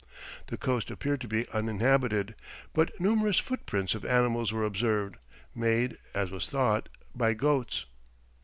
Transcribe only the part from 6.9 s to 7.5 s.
by